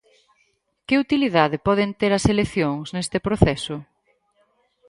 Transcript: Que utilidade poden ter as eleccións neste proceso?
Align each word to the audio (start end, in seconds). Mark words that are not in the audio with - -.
Que 0.87 0.95
utilidade 1.03 1.63
poden 1.67 1.89
ter 1.99 2.11
as 2.13 2.25
eleccións 2.33 2.87
neste 2.95 3.17
proceso? 3.27 3.75